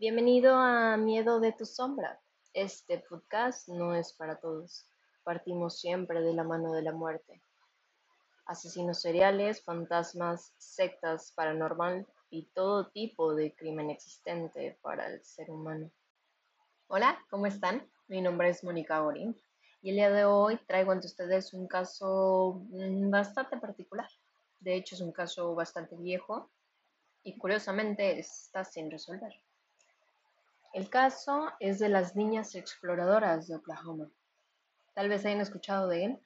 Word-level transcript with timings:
Bienvenido 0.00 0.56
a 0.56 0.96
Miedo 0.96 1.40
de 1.40 1.52
tu 1.52 1.66
sombra. 1.66 2.18
Este 2.54 3.00
podcast 3.00 3.68
no 3.68 3.94
es 3.94 4.14
para 4.14 4.40
todos. 4.40 4.86
Partimos 5.24 5.78
siempre 5.78 6.22
de 6.22 6.32
la 6.32 6.42
mano 6.42 6.72
de 6.72 6.80
la 6.80 6.92
muerte. 6.92 7.42
Asesinos 8.46 9.02
seriales, 9.02 9.62
fantasmas, 9.62 10.54
sectas 10.56 11.34
paranormal 11.36 12.06
y 12.30 12.46
todo 12.54 12.88
tipo 12.88 13.34
de 13.34 13.54
crimen 13.54 13.90
existente 13.90 14.78
para 14.80 15.06
el 15.06 15.22
ser 15.22 15.50
humano. 15.50 15.90
Hola, 16.86 17.22
¿cómo 17.28 17.44
están? 17.44 17.86
Mi 18.08 18.22
nombre 18.22 18.48
es 18.48 18.64
Mónica 18.64 19.00
Gorín 19.00 19.38
y 19.82 19.90
el 19.90 19.96
día 19.96 20.10
de 20.10 20.24
hoy 20.24 20.58
traigo 20.66 20.92
ante 20.92 21.08
ustedes 21.08 21.52
un 21.52 21.68
caso 21.68 22.64
mm, 22.70 23.10
bastante 23.10 23.58
particular. 23.58 24.08
De 24.60 24.76
hecho, 24.76 24.94
es 24.94 25.02
un 25.02 25.12
caso 25.12 25.54
bastante 25.54 25.94
viejo 25.94 26.50
y 27.22 27.36
curiosamente 27.36 28.18
está 28.18 28.64
sin 28.64 28.90
resolver. 28.90 29.34
El 30.72 30.88
caso 30.88 31.50
es 31.58 31.80
de 31.80 31.88
las 31.88 32.14
niñas 32.14 32.54
exploradoras 32.54 33.48
de 33.48 33.56
Oklahoma. 33.56 34.08
Tal 34.94 35.08
vez 35.08 35.24
hayan 35.24 35.40
escuchado 35.40 35.88
de 35.88 36.04
él. 36.04 36.20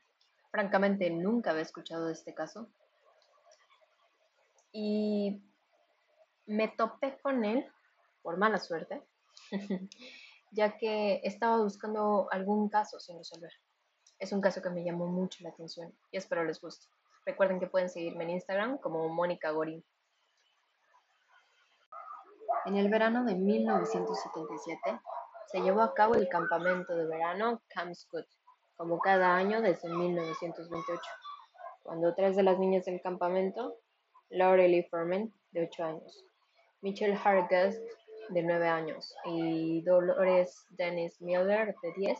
Francamente, 0.51 1.09
nunca 1.10 1.51
había 1.51 1.62
escuchado 1.62 2.06
de 2.06 2.12
este 2.12 2.34
caso. 2.34 2.68
Y 4.70 5.42
me 6.46 6.68
topé 6.68 7.18
con 7.23 7.45
él, 7.45 7.66
por 8.23 8.37
mala 8.37 8.59
suerte, 8.59 9.02
ya 10.51 10.76
que 10.76 11.20
estaba 11.24 11.62
buscando 11.62 12.29
algún 12.30 12.68
caso 12.68 13.01
sin 13.01 13.16
resolver. 13.16 13.52
Es 14.18 14.32
un 14.32 14.40
caso 14.40 14.60
que 14.60 14.70
me 14.70 14.84
llamó 14.84 15.06
mucho 15.06 15.42
la 15.42 15.51
atención 15.51 15.95
y 16.10 16.18
espero 16.18 16.45
les 16.45 16.60
guste. 16.60 16.87
Recuerden 17.24 17.59
que 17.60 17.66
pueden 17.66 17.88
seguirme 17.88 18.24
en 18.24 18.30
Instagram 18.30 18.79
como 18.79 19.09
Mónica 19.09 19.51
Gorín. 19.51 19.82
En 22.66 22.77
el 22.77 22.88
verano 22.88 23.24
de 23.24 23.34
1977 23.34 24.98
se 25.48 25.60
llevó 25.60 25.82
a 25.82 25.92
cabo 25.92 26.14
el 26.14 26.28
campamento 26.28 26.96
de 26.96 27.06
verano 27.06 27.60
Camp 27.68 27.95
Scott, 27.95 28.26
como 28.74 28.98
cada 29.01 29.37
año 29.37 29.60
desde 29.60 29.88
1928, 29.90 31.01
cuando 31.82 32.15
tres 32.15 32.37
de 32.37 32.42
las 32.42 32.59
niñas 32.59 32.87
del 32.87 33.02
campamento, 33.02 33.76
Laurel 34.30 34.87
Furman, 34.90 35.30
de 35.51 35.65
8 35.65 35.85
años, 35.85 36.24
Michelle 36.80 37.20
Hargest, 37.23 37.82
de 38.30 38.42
9 38.42 38.66
años, 38.66 39.15
y 39.26 39.82
Dolores 39.82 40.66
Dennis 40.70 41.20
Miller, 41.20 41.74
de 41.82 41.92
10, 41.92 42.18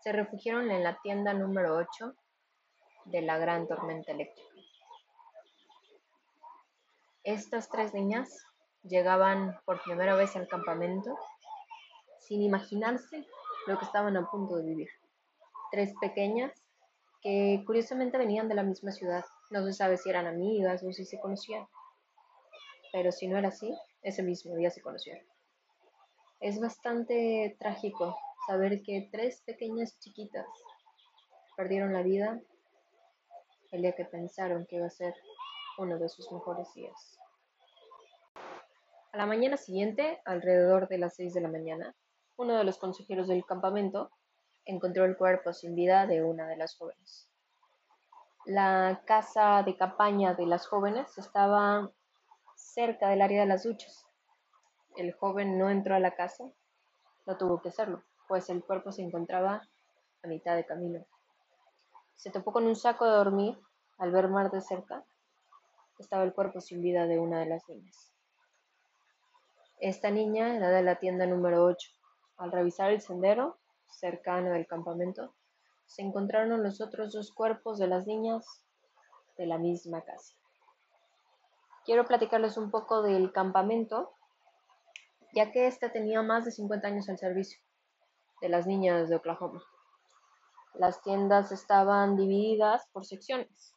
se 0.00 0.12
refugiaron 0.12 0.70
en 0.70 0.84
la 0.84 0.96
tienda 1.02 1.34
número 1.34 1.76
8 1.76 2.14
de 3.06 3.22
la 3.22 3.36
gran 3.38 3.66
tormenta 3.66 4.12
eléctrica. 4.12 4.48
Estas 7.24 7.68
tres 7.68 7.92
niñas 7.94 8.46
llegaban 8.82 9.58
por 9.64 9.82
primera 9.82 10.14
vez 10.14 10.36
al 10.36 10.48
campamento 10.48 11.16
sin 12.18 12.42
imaginarse 12.42 13.26
lo 13.66 13.78
que 13.78 13.84
estaban 13.84 14.16
a 14.16 14.30
punto 14.30 14.56
de 14.56 14.64
vivir. 14.64 14.88
Tres 15.70 15.92
pequeñas 16.00 16.52
que 17.22 17.62
curiosamente 17.66 18.18
venían 18.18 18.48
de 18.48 18.54
la 18.54 18.62
misma 18.62 18.90
ciudad. 18.90 19.24
No 19.50 19.64
se 19.64 19.72
sabe 19.72 19.96
si 19.96 20.10
eran 20.10 20.26
amigas 20.26 20.82
o 20.82 20.92
si 20.92 21.04
se 21.04 21.20
conocían. 21.20 21.66
Pero 22.92 23.12
si 23.12 23.28
no 23.28 23.38
era 23.38 23.48
así, 23.48 23.72
ese 24.02 24.22
mismo 24.22 24.54
día 24.56 24.70
se 24.70 24.82
conocieron. 24.82 25.24
Es 26.40 26.60
bastante 26.60 27.56
trágico 27.58 28.16
saber 28.46 28.82
que 28.82 29.08
tres 29.12 29.42
pequeñas 29.42 29.98
chiquitas 30.00 30.46
perdieron 31.56 31.92
la 31.92 32.02
vida 32.02 32.40
el 33.70 33.82
día 33.82 33.92
que 33.92 34.04
pensaron 34.04 34.66
que 34.66 34.76
iba 34.76 34.86
a 34.86 34.90
ser 34.90 35.14
uno 35.78 35.98
de 35.98 36.08
sus 36.08 36.30
mejores 36.32 36.72
días. 36.74 37.18
A 39.12 39.18
la 39.18 39.26
mañana 39.26 39.58
siguiente, 39.58 40.22
alrededor 40.24 40.88
de 40.88 40.96
las 40.96 41.16
seis 41.16 41.34
de 41.34 41.42
la 41.42 41.50
mañana, 41.50 41.94
uno 42.36 42.56
de 42.56 42.64
los 42.64 42.78
consejeros 42.78 43.28
del 43.28 43.44
campamento 43.44 44.10
encontró 44.64 45.04
el 45.04 45.18
cuerpo 45.18 45.52
sin 45.52 45.74
vida 45.74 46.06
de 46.06 46.24
una 46.24 46.48
de 46.48 46.56
las 46.56 46.78
jóvenes. 46.78 47.28
La 48.46 49.02
casa 49.04 49.62
de 49.64 49.76
campaña 49.76 50.32
de 50.32 50.46
las 50.46 50.66
jóvenes 50.66 51.18
estaba 51.18 51.92
cerca 52.56 53.10
del 53.10 53.20
área 53.20 53.42
de 53.42 53.48
las 53.48 53.64
duchas. 53.64 54.06
El 54.96 55.12
joven 55.12 55.58
no 55.58 55.68
entró 55.68 55.94
a 55.94 56.00
la 56.00 56.14
casa, 56.14 56.44
no 57.26 57.36
tuvo 57.36 57.60
que 57.60 57.68
hacerlo, 57.68 58.02
pues 58.28 58.48
el 58.48 58.64
cuerpo 58.64 58.92
se 58.92 59.02
encontraba 59.02 59.68
a 60.22 60.26
mitad 60.26 60.56
de 60.56 60.64
camino. 60.64 61.04
Se 62.14 62.30
topó 62.30 62.50
con 62.50 62.64
un 62.64 62.76
saco 62.76 63.04
de 63.04 63.12
dormir, 63.12 63.58
al 63.98 64.10
ver 64.10 64.28
más 64.28 64.50
de 64.50 64.62
cerca, 64.62 65.04
estaba 65.98 66.24
el 66.24 66.32
cuerpo 66.32 66.62
sin 66.62 66.80
vida 66.80 67.06
de 67.06 67.18
una 67.18 67.40
de 67.40 67.46
las 67.46 67.68
niñas. 67.68 68.11
Esta 69.82 70.12
niña 70.12 70.54
era 70.54 70.70
de 70.70 70.84
la 70.84 71.00
tienda 71.00 71.26
número 71.26 71.64
8. 71.64 71.90
Al 72.36 72.52
revisar 72.52 72.92
el 72.92 73.00
sendero 73.00 73.58
cercano 73.88 74.52
del 74.52 74.64
campamento, 74.64 75.34
se 75.86 76.02
encontraron 76.02 76.62
los 76.62 76.80
otros 76.80 77.12
dos 77.12 77.32
cuerpos 77.32 77.80
de 77.80 77.88
las 77.88 78.06
niñas 78.06 78.46
de 79.36 79.46
la 79.46 79.58
misma 79.58 80.02
casa. 80.02 80.36
Quiero 81.84 82.04
platicarles 82.04 82.56
un 82.58 82.70
poco 82.70 83.02
del 83.02 83.32
campamento, 83.32 84.12
ya 85.34 85.50
que 85.50 85.66
este 85.66 85.88
tenía 85.88 86.22
más 86.22 86.44
de 86.44 86.52
50 86.52 86.86
años 86.86 87.08
al 87.08 87.18
servicio 87.18 87.60
de 88.40 88.50
las 88.50 88.68
niñas 88.68 89.08
de 89.08 89.16
Oklahoma. 89.16 89.64
Las 90.74 91.02
tiendas 91.02 91.50
estaban 91.50 92.14
divididas 92.14 92.86
por 92.92 93.04
secciones. 93.04 93.74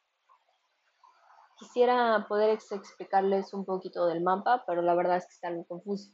Quisiera 1.58 2.26
poder 2.28 2.50
explicarles 2.50 3.54
un 3.54 3.64
poquito 3.64 4.06
del 4.08 4.22
mapa, 4.22 4.64
pero 4.68 4.82
la 4.82 4.94
verdad 4.94 5.18
es 5.18 5.26
que 5.26 5.34
está 5.34 5.48
algo 5.48 5.66
confuso. 5.66 6.12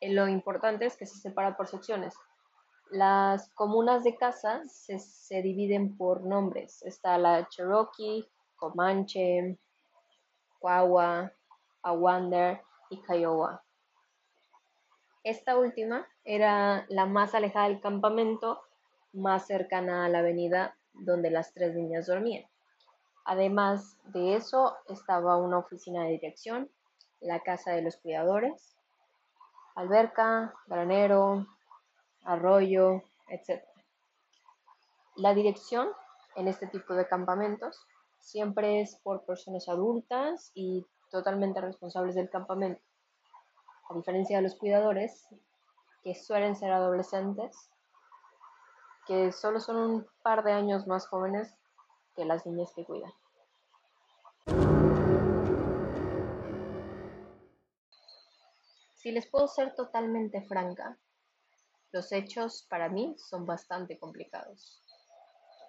Eh, 0.00 0.12
lo 0.12 0.28
importante 0.28 0.86
es 0.86 0.96
que 0.96 1.06
se 1.06 1.18
separa 1.18 1.56
por 1.56 1.68
secciones. 1.68 2.14
Las 2.90 3.50
comunas 3.54 4.02
de 4.02 4.16
casa 4.16 4.62
se, 4.66 5.42
dividen 5.42 5.96
por 5.96 6.24
nombres. 6.24 6.82
Está 6.82 7.16
la 7.18 7.48
Cherokee, 7.48 8.28
Comanche, 8.56 9.58
Kiowa, 10.60 11.32
Awander 11.82 12.60
y 12.90 13.00
Kiowa. 13.02 13.62
Esta 15.22 15.56
última 15.56 16.06
era 16.24 16.84
la 16.88 17.06
más 17.06 17.34
alejada 17.34 17.68
del 17.68 17.80
campamento, 17.80 18.60
más 19.12 19.46
cercana 19.46 20.04
a 20.04 20.08
la 20.08 20.18
avenida 20.18 20.76
donde 20.92 21.30
las 21.30 21.54
tres 21.54 21.74
niñas 21.74 22.06
dormían. 22.06 22.44
Además 23.24 23.96
de 24.06 24.34
eso, 24.34 24.76
estaba 24.88 25.36
una 25.36 25.58
oficina 25.58 26.04
de 26.04 26.10
dirección, 26.10 26.70
la 27.20 27.40
casa 27.40 27.70
de 27.70 27.82
los 27.82 27.96
cuidadores, 27.96 28.76
alberca, 29.76 30.54
granero, 30.66 31.46
arroyo, 32.24 33.02
etc. 33.28 33.62
La 35.16 35.34
dirección 35.34 35.88
en 36.36 36.48
este 36.48 36.66
tipo 36.66 36.94
de 36.94 37.06
campamentos 37.06 37.86
siempre 38.18 38.80
es 38.80 38.96
por 38.96 39.24
personas 39.24 39.68
adultas 39.68 40.50
y 40.54 40.86
totalmente 41.10 41.60
responsables 41.60 42.14
del 42.14 42.30
campamento, 42.30 42.82
a 43.88 43.94
diferencia 43.94 44.38
de 44.38 44.42
los 44.42 44.56
cuidadores, 44.56 45.28
que 46.02 46.14
suelen 46.14 46.56
ser 46.56 46.72
adolescentes, 46.72 47.70
que 49.06 49.30
solo 49.32 49.60
son 49.60 49.76
un 49.76 50.06
par 50.22 50.42
de 50.42 50.52
años 50.52 50.86
más 50.86 51.06
jóvenes 51.06 51.54
que 52.14 52.24
las 52.24 52.46
niñas 52.46 52.72
que 52.74 52.84
cuidan. 52.84 53.12
Si 58.96 59.10
les 59.10 59.26
puedo 59.26 59.48
ser 59.48 59.74
totalmente 59.74 60.42
franca, 60.42 60.96
los 61.90 62.12
hechos 62.12 62.66
para 62.70 62.88
mí 62.88 63.16
son 63.18 63.46
bastante 63.46 63.98
complicados, 63.98 64.80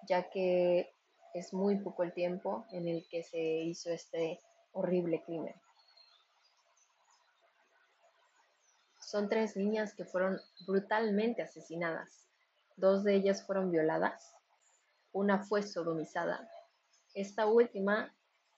ya 0.06 0.30
que 0.30 0.94
es 1.34 1.52
muy 1.52 1.76
poco 1.80 2.04
el 2.04 2.12
tiempo 2.12 2.64
en 2.70 2.86
el 2.86 3.06
que 3.08 3.24
se 3.24 3.38
hizo 3.40 3.90
este 3.90 4.38
horrible 4.72 5.22
crimen. 5.24 5.54
Son 9.00 9.28
tres 9.28 9.56
niñas 9.56 9.94
que 9.94 10.04
fueron 10.04 10.40
brutalmente 10.66 11.42
asesinadas. 11.42 12.28
Dos 12.76 13.04
de 13.04 13.16
ellas 13.16 13.44
fueron 13.44 13.70
violadas 13.70 14.34
una 15.14 15.44
fue 15.44 15.62
sodomizada. 15.62 16.50
Esta 17.14 17.46
última 17.46 18.12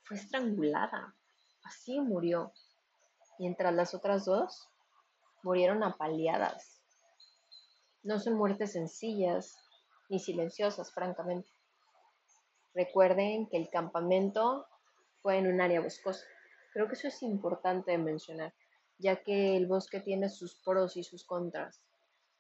fue 0.05 0.17
estrangulada. 0.17 1.15
Así 1.63 2.01
murió. 2.01 2.53
Mientras 3.39 3.75
las 3.75 3.93
otras 3.95 4.25
dos 4.25 4.67
murieron 5.43 5.85
apaleadas. 5.85 6.81
No 8.03 8.19
son 8.19 8.35
muertes 8.35 8.73
sencillas 8.73 9.55
ni 10.09 10.19
silenciosas, 10.19 10.93
francamente. 10.93 11.51
Recuerden 12.75 13.49
que 13.49 13.59
el 13.59 13.69
campamento 13.69 14.67
fue 15.21 15.37
en 15.37 15.49
un 15.49 15.61
área 15.61 15.83
boscosa. 15.83 16.25
Creo 16.73 16.89
que 16.89 16.95
eso 16.95 17.09
es 17.09 17.23
importante 17.23 17.99
mencionar, 17.99 18.55
ya 18.99 19.23
que 19.23 19.57
el 19.57 19.67
bosque 19.67 20.01
tiene 20.01 20.31
sus 20.31 20.55
pros 20.63 20.97
y 20.97 21.05
sus 21.05 21.25
contras, 21.25 21.83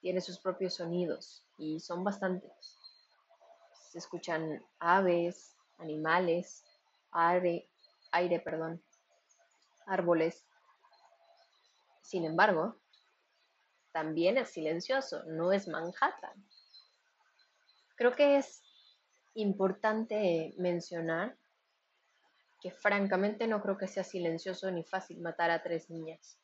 tiene 0.00 0.22
sus 0.22 0.38
propios 0.40 0.74
sonidos 0.74 1.44
y 1.58 1.80
son 1.80 2.02
bastantes 2.02 2.78
se 3.96 4.00
escuchan 4.00 4.62
aves, 4.78 5.56
animales, 5.78 6.66
aire, 7.12 7.66
aire, 8.12 8.40
perdón, 8.40 8.82
árboles. 9.86 10.44
Sin 12.02 12.26
embargo, 12.26 12.76
también 13.92 14.36
es 14.36 14.50
silencioso, 14.50 15.24
no 15.24 15.50
es 15.50 15.66
Manhattan. 15.66 16.46
Creo 17.96 18.14
que 18.14 18.36
es 18.36 18.62
importante 19.32 20.52
mencionar 20.58 21.34
que 22.60 22.72
francamente 22.72 23.46
no 23.46 23.62
creo 23.62 23.78
que 23.78 23.88
sea 23.88 24.04
silencioso 24.04 24.70
ni 24.70 24.84
fácil 24.84 25.22
matar 25.22 25.50
a 25.50 25.62
tres 25.62 25.88
niñas. 25.88 26.38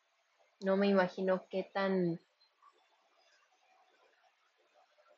No 0.64 0.78
me 0.78 0.86
imagino 0.86 1.46
qué 1.50 1.70
tan 1.74 2.18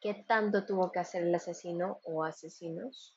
qué 0.04 0.12
tanto 0.12 0.66
tuvo 0.66 0.92
que 0.92 0.98
hacer 0.98 1.22
el 1.22 1.34
asesino 1.34 1.98
o 2.04 2.24
asesinos 2.24 3.16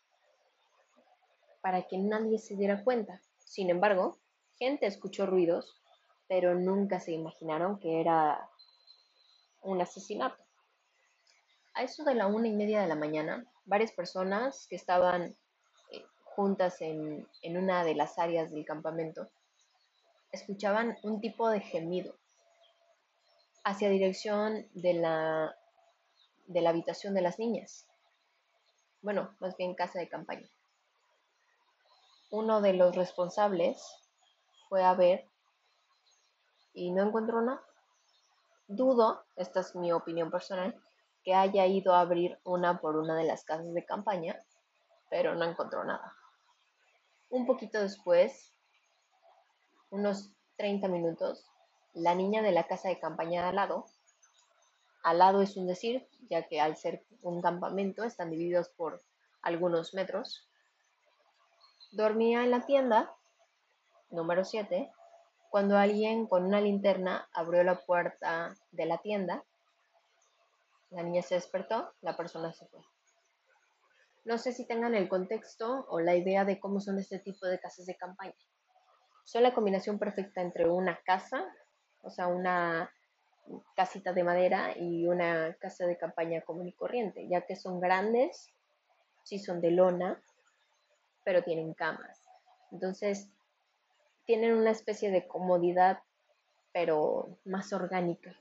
para 1.62 1.86
que 1.86 1.98
nadie 1.98 2.40
se 2.40 2.56
diera 2.56 2.82
cuenta. 2.86 3.22
Sin 3.40 3.70
embargo, 3.70 4.20
gente 4.58 4.86
escuchó 4.86 5.26
ruidos, 5.26 5.76
pero 6.30 6.56
nunca 6.56 7.02
se 7.02 7.12
imaginaron 7.12 7.78
que 7.78 8.00
era 8.00 8.50
un 9.64 9.82
asesinato. 9.82 10.42
A 11.74 11.84
eso 11.84 12.06
de 12.06 12.16
la 12.16 12.28
una 12.28 12.48
y 12.48 12.54
media 12.54 12.80
de 12.80 12.88
la 12.88 12.96
mañana, 12.96 13.46
varias 13.66 13.92
personas 13.92 14.66
que 14.70 14.78
estaban 14.78 15.36
eh, 15.92 16.06
juntas 16.24 16.80
en, 16.80 17.28
en 17.42 17.58
una 17.58 17.84
de 17.84 17.96
las 17.96 18.18
áreas 18.18 18.50
del 18.50 18.64
campamento 18.64 19.30
escuchaban 20.32 20.98
un 21.04 21.20
tipo 21.20 21.50
de 21.50 21.60
gemido 21.60 22.16
hacia 23.66 23.90
dirección 23.90 24.70
de 24.74 24.94
la, 24.94 25.54
de 26.48 26.62
la 26.62 26.72
habitación 26.72 27.14
de 27.14 27.22
las 27.22 27.40
niñas. 27.40 27.88
Bueno, 29.02 29.36
más 29.40 29.56
bien 29.58 29.76
casa 29.76 30.00
de 30.00 30.10
campaña. 30.10 30.50
Uno 32.32 32.62
de 32.62 32.74
los 32.74 32.96
responsables 32.96 33.82
fue 34.68 34.84
a 34.84 34.94
ver 34.96 35.30
y 36.74 36.92
no 36.92 37.04
encontró 37.04 37.42
nada. 37.42 37.62
Dudo, 38.68 39.24
esta 39.36 39.62
es 39.62 39.76
mi 39.76 39.94
opinión 39.94 40.30
personal, 40.30 40.78
que 41.24 41.34
haya 41.34 41.66
ido 41.66 41.94
a 41.94 42.02
abrir 42.02 42.40
una 42.44 42.82
por 42.82 42.98
una 42.98 43.16
de 43.16 43.24
las 43.24 43.44
casas 43.44 43.74
de 43.74 43.86
campaña, 43.86 44.38
pero 45.10 45.36
no 45.36 45.46
encontró 45.46 45.84
nada. 45.84 46.14
Un 47.30 47.46
poquito 47.46 47.80
después, 47.80 48.54
unos 49.90 50.34
30 50.58 50.88
minutos, 50.88 51.46
la 51.94 52.14
niña 52.14 52.42
de 52.42 52.52
la 52.52 52.68
casa 52.68 52.90
de 52.90 53.00
campaña 53.00 53.42
de 53.42 53.50
al 53.50 53.56
lado, 53.56 53.86
al 55.10 55.20
lado 55.20 55.42
es 55.42 55.56
un 55.58 55.68
decir, 55.68 56.08
ya 56.30 56.48
que 56.48 56.60
al 56.60 56.76
ser 56.76 57.06
un 57.22 57.42
campamento 57.42 58.04
están 58.04 58.30
divididos 58.30 58.70
por 58.70 59.02
algunos 59.42 59.94
metros, 59.94 60.48
dormía 61.92 62.44
en 62.44 62.52
la 62.52 62.66
tienda 62.66 63.14
número 64.10 64.44
7 64.44 64.92
cuando 65.50 65.78
alguien 65.78 66.28
con 66.28 66.46
una 66.46 66.62
linterna 66.62 67.28
abrió 67.34 67.64
la 67.64 67.80
puerta 67.86 68.54
de 68.72 68.86
la 68.86 68.98
tienda 68.98 69.44
la 70.90 71.04
niña 71.04 71.22
se 71.22 71.36
despertó, 71.36 71.94
la 72.02 72.16
persona 72.16 72.54
se 72.54 72.66
fue. 72.68 72.82
No 74.24 74.38
sé 74.38 74.52
si 74.52 74.66
tengan 74.66 74.96
el 74.96 75.10
contexto 75.10 75.86
o 75.90 76.00
la 76.00 76.16
idea 76.16 76.46
de 76.46 76.60
cómo 76.60 76.80
son 76.80 76.98
este 76.98 77.20
tipo 77.20 77.46
de 77.46 77.60
casas 77.60 77.86
de 77.86 77.98
campaña. 77.98 78.36
Son 79.26 79.44
la 79.44 79.54
combinación 79.54 80.00
perfecta 80.00 80.42
entre 80.42 80.70
una 80.70 81.00
casa, 81.06 81.46
o 82.02 82.10
sea, 82.10 82.28
una 82.28 82.90
casita 83.76 84.14
de 84.14 84.24
madera 84.24 84.78
y 84.78 85.08
una 85.08 85.54
casa 85.60 85.86
de 85.86 85.98
campaña 85.98 86.42
común 86.42 86.68
y 86.68 86.74
corriente, 86.74 87.28
ya 87.28 87.42
que 87.42 87.56
son 87.56 87.80
grandes, 87.80 88.54
sí 89.24 89.40
son 89.40 89.62
de 89.62 89.72
lona, 89.72 90.22
pero 91.24 91.44
tienen 91.44 91.74
camas. 91.74 92.22
Entonces, 92.72 93.30
tienen 94.26 94.54
una 94.54 94.72
especie 94.72 95.12
de 95.12 95.28
comodidad, 95.28 96.00
pero 96.74 97.38
más 97.46 97.72
orgánica. 97.74 98.36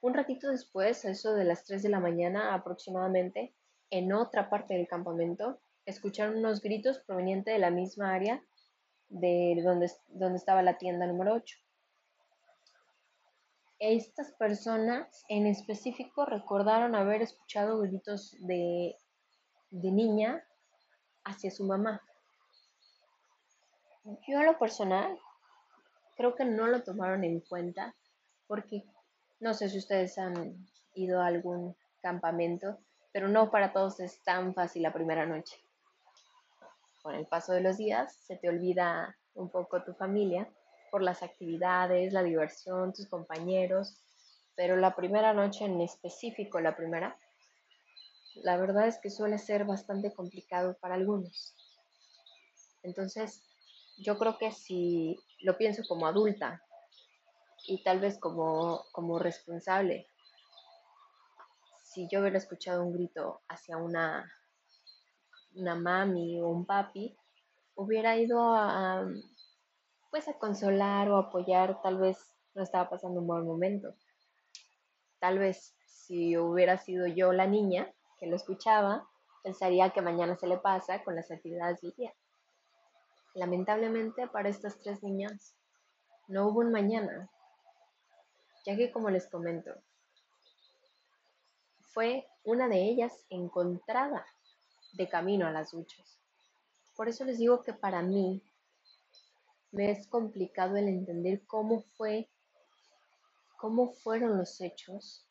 Un 0.00 0.14
ratito 0.14 0.48
después, 0.48 1.04
a 1.04 1.10
eso 1.10 1.34
de 1.34 1.44
las 1.44 1.64
3 1.64 1.82
de 1.82 1.88
la 1.88 2.00
mañana 2.00 2.54
aproximadamente, 2.54 3.52
en 3.90 4.12
otra 4.12 4.48
parte 4.48 4.74
del 4.74 4.88
campamento, 4.88 5.60
escucharon 5.84 6.38
unos 6.38 6.62
gritos 6.62 7.00
provenientes 7.00 7.52
de 7.52 7.58
la 7.58 7.70
misma 7.70 8.14
área 8.14 8.42
de 9.08 9.60
donde, 9.64 9.90
donde 10.08 10.38
estaba 10.38 10.62
la 10.62 10.78
tienda 10.78 11.06
número 11.06 11.34
8. 11.34 11.58
Estas 13.80 14.32
personas 14.32 15.24
en 15.30 15.46
específico 15.46 16.26
recordaron 16.26 16.94
haber 16.94 17.22
escuchado 17.22 17.80
gritos 17.80 18.36
de, 18.40 18.94
de 19.70 19.90
niña 19.90 20.44
hacia 21.24 21.50
su 21.50 21.64
mamá. 21.64 22.02
Yo 24.28 24.38
a 24.38 24.44
lo 24.44 24.58
personal 24.58 25.18
creo 26.14 26.34
que 26.34 26.44
no 26.44 26.66
lo 26.66 26.82
tomaron 26.82 27.24
en 27.24 27.40
cuenta 27.40 27.94
porque 28.46 28.84
no 29.38 29.54
sé 29.54 29.70
si 29.70 29.78
ustedes 29.78 30.18
han 30.18 30.66
ido 30.94 31.22
a 31.22 31.28
algún 31.28 31.74
campamento, 32.02 32.78
pero 33.12 33.28
no 33.28 33.50
para 33.50 33.72
todos 33.72 33.98
es 34.00 34.22
tan 34.24 34.52
fácil 34.52 34.82
la 34.82 34.92
primera 34.92 35.24
noche. 35.24 35.56
Con 37.00 37.14
el 37.14 37.26
paso 37.26 37.54
de 37.54 37.62
los 37.62 37.78
días 37.78 38.14
se 38.14 38.36
te 38.36 38.50
olvida 38.50 39.16
un 39.32 39.48
poco 39.48 39.82
tu 39.82 39.94
familia 39.94 40.52
por 40.90 41.02
las 41.02 41.22
actividades, 41.22 42.12
la 42.12 42.22
diversión, 42.22 42.92
tus 42.92 43.08
compañeros, 43.08 43.96
pero 44.56 44.76
la 44.76 44.94
primera 44.94 45.32
noche 45.32 45.64
en 45.64 45.80
específico, 45.80 46.60
la 46.60 46.76
primera, 46.76 47.18
la 48.42 48.56
verdad 48.56 48.86
es 48.86 48.98
que 48.98 49.10
suele 49.10 49.38
ser 49.38 49.64
bastante 49.64 50.12
complicado 50.12 50.76
para 50.80 50.94
algunos. 50.94 51.54
Entonces, 52.82 53.42
yo 53.98 54.18
creo 54.18 54.38
que 54.38 54.52
si 54.52 55.18
lo 55.40 55.56
pienso 55.56 55.82
como 55.88 56.06
adulta, 56.06 56.62
y 57.66 57.82
tal 57.82 58.00
vez 58.00 58.18
como, 58.18 58.84
como 58.92 59.18
responsable, 59.18 60.06
si 61.82 62.08
yo 62.10 62.20
hubiera 62.20 62.38
escuchado 62.38 62.84
un 62.84 62.92
grito 62.92 63.42
hacia 63.48 63.76
una, 63.76 64.30
una 65.54 65.74
mami 65.74 66.40
o 66.40 66.48
un 66.48 66.64
papi, 66.64 67.16
hubiera 67.74 68.16
ido 68.16 68.40
a, 68.54 69.06
pues 70.10 70.28
a 70.28 70.38
consolar 70.38 71.08
o 71.10 71.16
apoyar, 71.16 71.80
tal 71.82 71.98
vez 71.98 72.18
no 72.54 72.62
estaba 72.62 72.90
pasando 72.90 73.20
un 73.20 73.26
buen 73.26 73.46
momento. 73.46 73.94
Tal 75.20 75.38
vez 75.38 75.74
si 75.86 76.36
hubiera 76.36 76.78
sido 76.78 77.06
yo 77.06 77.32
la 77.32 77.46
niña 77.46 77.92
que 78.18 78.26
lo 78.26 78.36
escuchaba, 78.36 79.08
pensaría 79.42 79.90
que 79.90 80.02
mañana 80.02 80.36
se 80.36 80.46
le 80.46 80.58
pasa 80.58 81.02
con 81.04 81.14
las 81.14 81.30
actividades 81.30 81.80
del 81.80 81.92
día. 81.92 82.14
Lamentablemente 83.34 84.26
para 84.28 84.48
estas 84.48 84.80
tres 84.80 85.02
niñas 85.02 85.54
no 86.28 86.48
hubo 86.48 86.60
un 86.60 86.72
mañana, 86.72 87.30
ya 88.64 88.76
que 88.76 88.90
como 88.90 89.10
les 89.10 89.28
comento, 89.28 89.72
fue 91.92 92.26
una 92.44 92.68
de 92.68 92.82
ellas 92.82 93.24
encontrada 93.30 94.26
de 94.92 95.08
camino 95.08 95.46
a 95.46 95.52
las 95.52 95.70
duchas. 95.70 96.20
Por 96.96 97.08
eso 97.08 97.24
les 97.24 97.38
digo 97.38 97.62
que 97.62 97.72
para 97.72 98.02
mí 98.02 98.42
me 99.72 99.90
es 99.90 100.06
complicado 100.06 100.76
el 100.76 100.88
entender 100.88 101.42
cómo 101.46 101.82
fue, 101.96 102.28
cómo 103.58 103.92
fueron 103.92 104.38
los 104.38 104.60
hechos, 104.60 105.26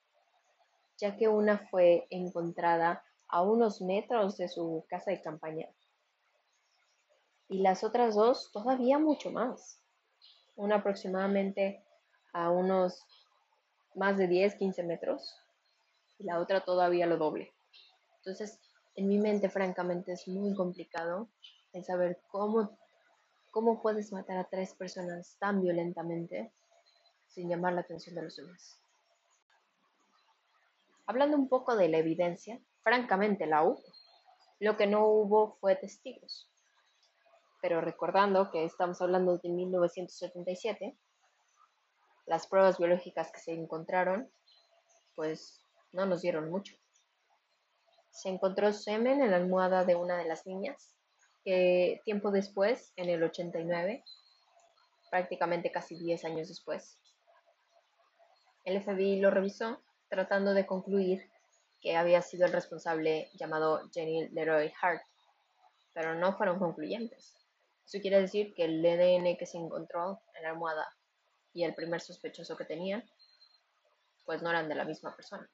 ya 0.98 1.15
que 1.17 1.27
una 1.27 1.67
fue 1.69 2.08
encontrada 2.10 3.03
a 3.27 3.41
unos 3.41 3.81
metros 3.81 4.38
de 4.38 4.48
su 4.48 4.86
casa 4.89 5.12
de 5.12 5.22
campaña 5.22 5.69
y 7.50 7.60
las 7.60 7.84
otras 7.84 8.15
dos 8.15 8.51
todavía 8.53 9.00
mucho 9.00 9.31
más, 9.31 9.81
una 10.55 10.75
aproximadamente 10.75 11.84
a 12.31 12.51
unos 12.51 13.03
más 13.96 14.17
de 14.17 14.27
10, 14.27 14.55
15 14.55 14.84
metros 14.84 15.36
y 16.19 16.25
la 16.25 16.39
otra 16.39 16.62
todavía 16.62 17.08
lo 17.08 17.17
doble. 17.17 17.51
Entonces, 18.17 18.60
en 18.96 19.08
mi 19.08 19.17
mente, 19.17 19.50
francamente, 19.50 20.12
es 20.13 20.27
muy 20.27 20.53
complicado 20.53 21.27
el 21.74 21.84
saber 21.84 22.22
cómo, 22.29 22.77
cómo 23.51 23.82
puedes 23.82 24.12
matar 24.12 24.38
a 24.38 24.50
tres 24.50 24.74
personas 24.74 25.38
tan 25.39 25.62
violentamente 25.62 26.51
sin 27.27 27.50
llamar 27.50 27.74
la 27.74 27.82
atención 27.82 28.15
de 28.15 28.24
los 28.24 28.36
demás. 28.36 28.79
Hablando 31.06 31.38
un 31.38 31.50
poco 31.50 31.75
de 31.75 31.89
la 31.89 31.98
evidencia, 31.98 32.60
francamente 32.84 33.48
la 33.48 33.63
hubo. 33.63 33.82
Lo 34.60 34.77
que 34.77 34.88
no 34.88 35.08
hubo 35.08 35.58
fue 35.60 35.75
testigos. 35.75 36.51
Pero 37.62 37.82
recordando 37.82 38.51
que 38.51 38.63
estamos 38.63 39.01
hablando 39.01 39.38
de 39.38 39.50
1977, 39.50 40.98
las 42.25 42.48
pruebas 42.48 42.77
biológicas 42.77 43.32
que 43.32 43.39
se 43.39 43.53
encontraron, 43.53 44.32
pues 45.15 45.65
no 45.91 46.06
nos 46.06 46.22
dieron 46.22 46.50
mucho. 46.51 46.75
Se 48.12 48.29
encontró 48.29 48.72
semen 48.72 49.22
en 49.22 49.32
la 49.32 49.38
almohada 49.38 49.86
de 49.86 49.96
una 49.96 50.18
de 50.18 50.25
las 50.25 50.46
niñas, 50.46 50.96
que 51.43 52.01
tiempo 52.05 52.31
después, 52.31 52.93
en 52.96 53.10
el 53.10 53.24
89, 53.24 54.03
prácticamente 55.10 55.72
casi 55.72 55.98
10 55.98 56.25
años 56.25 56.48
después, 56.48 57.00
el 58.65 58.81
FBI 58.81 59.19
lo 59.19 59.31
revisó 59.31 59.81
tratando 60.10 60.53
de 60.53 60.65
concluir 60.65 61.29
que 61.81 61.96
había 61.96 62.22
sido 62.22 62.46
el 62.46 62.53
responsable 62.53 63.29
llamado 63.34 63.89
Jenny 63.93 64.27
Leroy 64.29 64.72
Hart, 64.81 65.01
pero 65.93 66.15
no 66.15 66.38
fueron 66.38 66.60
concluyentes. 66.60 67.36
Eso 67.86 68.00
quiere 68.01 68.22
decir 68.22 68.53
que 68.53 68.65
el 68.65 68.86
ADN 68.86 69.38
que 69.38 69.46
se 69.46 69.58
encontró 69.58 70.22
en 70.36 70.43
la 70.43 70.50
almohada 70.50 70.88
y 71.53 71.63
el 71.63 71.74
primer 71.74 72.01
sospechoso 72.01 72.55
que 72.55 72.65
tenía, 72.65 73.03
pues 74.25 74.41
no 74.41 74.50
eran 74.50 74.69
de 74.69 74.75
la 74.75 74.86
misma 74.86 75.15
persona. 75.15 75.50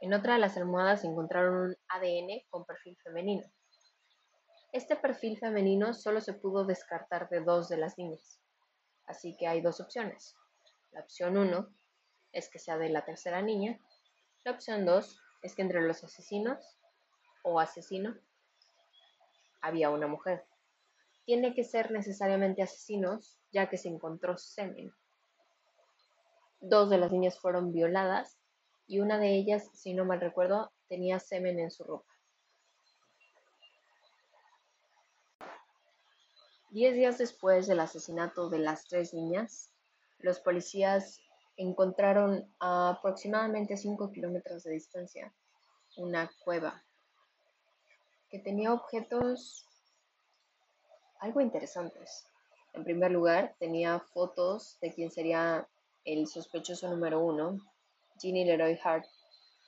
En 0.00 0.14
otra 0.14 0.34
de 0.34 0.40
las 0.40 0.56
almohadas 0.56 1.04
encontraron 1.04 1.54
un 1.54 1.76
ADN 1.88 2.42
con 2.48 2.64
perfil 2.64 2.96
femenino. 3.02 3.46
Este 4.74 4.96
perfil 4.96 5.38
femenino 5.38 5.94
solo 5.94 6.20
se 6.20 6.32
pudo 6.32 6.64
descartar 6.64 7.28
de 7.28 7.38
dos 7.42 7.68
de 7.68 7.76
las 7.76 7.96
niñas, 7.96 8.40
así 9.06 9.36
que 9.36 9.46
hay 9.46 9.60
dos 9.60 9.78
opciones. 9.78 10.34
La 10.90 10.98
opción 10.98 11.36
1 11.36 11.72
es 12.32 12.48
que 12.48 12.58
sea 12.58 12.76
de 12.76 12.88
la 12.88 13.04
tercera 13.04 13.40
niña. 13.40 13.78
La 14.42 14.50
opción 14.50 14.84
2 14.84 15.22
es 15.42 15.54
que 15.54 15.62
entre 15.62 15.80
los 15.80 16.02
asesinos 16.02 16.76
o 17.44 17.60
asesino 17.60 18.16
había 19.60 19.90
una 19.90 20.08
mujer. 20.08 20.44
Tiene 21.24 21.54
que 21.54 21.62
ser 21.62 21.92
necesariamente 21.92 22.60
asesinos, 22.60 23.38
ya 23.52 23.68
que 23.68 23.78
se 23.78 23.90
encontró 23.90 24.36
semen. 24.36 24.92
Dos 26.58 26.90
de 26.90 26.98
las 26.98 27.12
niñas 27.12 27.38
fueron 27.38 27.70
violadas 27.70 28.40
y 28.88 28.98
una 28.98 29.18
de 29.18 29.36
ellas, 29.36 29.70
si 29.72 29.94
no 29.94 30.04
mal 30.04 30.20
recuerdo, 30.20 30.72
tenía 30.88 31.20
semen 31.20 31.60
en 31.60 31.70
su 31.70 31.84
ropa. 31.84 32.13
Diez 36.74 36.96
días 36.96 37.18
después 37.18 37.68
del 37.68 37.78
asesinato 37.78 38.48
de 38.48 38.58
las 38.58 38.88
tres 38.88 39.14
niñas, 39.14 39.70
los 40.18 40.40
policías 40.40 41.20
encontraron 41.56 42.52
a 42.58 42.88
aproximadamente 42.88 43.76
5 43.76 44.10
kilómetros 44.10 44.64
de 44.64 44.72
distancia 44.72 45.32
una 45.96 46.32
cueva 46.40 46.82
que 48.28 48.40
tenía 48.40 48.72
objetos 48.72 49.68
algo 51.20 51.40
interesantes. 51.40 52.26
En 52.72 52.82
primer 52.82 53.12
lugar, 53.12 53.54
tenía 53.60 54.00
fotos 54.00 54.76
de 54.80 54.92
quien 54.92 55.12
sería 55.12 55.68
el 56.04 56.26
sospechoso 56.26 56.90
número 56.90 57.20
uno, 57.20 57.56
Ginny 58.18 58.44
Leroy 58.44 58.76
Hart, 58.82 59.06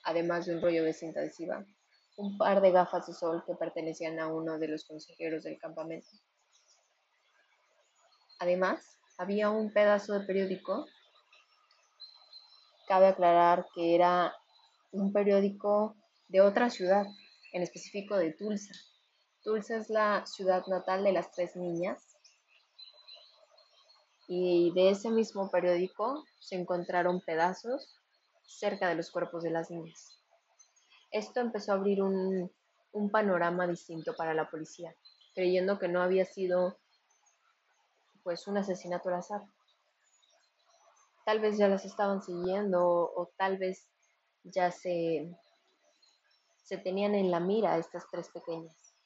además 0.02 0.46
de 0.46 0.56
un 0.56 0.60
rollo 0.60 0.82
de 0.82 0.92
cinta 0.92 1.20
adhesiva, 1.20 1.64
un 2.16 2.36
par 2.36 2.60
de 2.60 2.72
gafas 2.72 3.06
de 3.06 3.12
sol 3.12 3.44
que 3.46 3.54
pertenecían 3.54 4.18
a 4.18 4.26
uno 4.26 4.58
de 4.58 4.66
los 4.66 4.84
consejeros 4.84 5.44
del 5.44 5.56
campamento. 5.56 6.08
Además, 8.38 8.98
había 9.18 9.50
un 9.50 9.72
pedazo 9.72 10.18
de 10.18 10.26
periódico. 10.26 10.86
Cabe 12.86 13.08
aclarar 13.08 13.66
que 13.74 13.94
era 13.94 14.34
un 14.92 15.12
periódico 15.12 15.96
de 16.28 16.40
otra 16.40 16.70
ciudad, 16.70 17.06
en 17.52 17.62
específico 17.62 18.16
de 18.16 18.32
Tulsa. 18.32 18.74
Tulsa 19.42 19.76
es 19.76 19.90
la 19.90 20.24
ciudad 20.26 20.66
natal 20.66 21.04
de 21.04 21.12
las 21.12 21.30
tres 21.32 21.56
niñas. 21.56 22.16
Y 24.28 24.72
de 24.74 24.90
ese 24.90 25.10
mismo 25.10 25.50
periódico 25.50 26.24
se 26.40 26.56
encontraron 26.56 27.20
pedazos 27.20 27.96
cerca 28.44 28.88
de 28.88 28.96
los 28.96 29.10
cuerpos 29.10 29.42
de 29.42 29.50
las 29.50 29.70
niñas. 29.70 30.20
Esto 31.10 31.40
empezó 31.40 31.72
a 31.72 31.76
abrir 31.76 32.02
un, 32.02 32.50
un 32.92 33.10
panorama 33.10 33.66
distinto 33.66 34.14
para 34.16 34.34
la 34.34 34.50
policía, 34.50 34.94
creyendo 35.34 35.78
que 35.78 35.88
no 35.88 36.02
había 36.02 36.24
sido 36.24 36.78
pues 38.26 38.48
un 38.48 38.56
asesinato 38.56 39.08
al 39.08 39.14
azar. 39.14 39.40
Tal 41.24 41.38
vez 41.38 41.58
ya 41.58 41.68
las 41.68 41.84
estaban 41.84 42.20
siguiendo 42.20 42.82
o, 42.84 43.30
tal 43.36 43.56
vez 43.56 43.86
ya 44.42 44.72
se, 44.72 45.32
se 46.64 46.76
tenían 46.76 47.14
en 47.14 47.30
la 47.30 47.38
mira 47.38 47.78
estas 47.78 48.04
tres 48.10 48.28
pequeñas. 48.30 48.96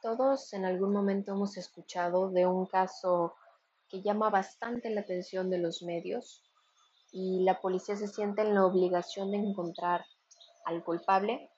Todos 0.00 0.54
en 0.54 0.64
algún 0.64 0.94
momento 0.94 1.32
hemos 1.32 1.58
escuchado 1.58 2.30
de 2.30 2.46
un 2.46 2.64
caso 2.64 3.34
que 3.90 4.00
llama 4.00 4.30
bastante 4.30 4.88
la 4.88 5.02
atención 5.02 5.50
de 5.50 5.58
los 5.58 5.82
medios 5.82 6.42
y 7.12 7.44
la 7.44 7.60
policía 7.60 7.94
se 7.94 8.08
siente 8.08 8.40
en 8.40 8.54
la 8.54 8.64
obligación 8.64 9.32
de 9.32 9.36
encontrar 9.36 10.06
al 10.64 10.82
culpable, 10.82 11.50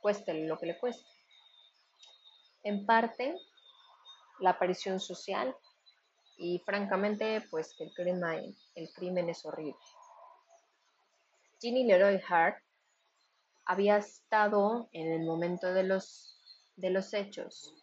cueste 0.00 0.32
lo 0.46 0.56
que 0.58 0.66
le 0.66 0.78
cueste. 0.78 1.10
En 2.62 2.86
parte 2.86 3.34
la 4.40 4.50
aparición 4.50 5.00
social 5.00 5.54
y 6.36 6.60
francamente 6.60 7.42
pues 7.50 7.74
que 7.76 7.84
el 7.84 7.94
crimen, 7.94 8.56
el 8.74 8.92
crimen 8.92 9.28
es 9.28 9.44
horrible. 9.44 9.76
Ginny 11.60 11.84
Leroy 11.84 12.20
Hart 12.28 12.62
había 13.66 13.96
estado 13.96 14.88
en 14.92 15.12
el 15.12 15.26
momento 15.26 15.74
de 15.74 15.82
los, 15.82 16.38
de 16.76 16.90
los 16.90 17.12
hechos 17.12 17.74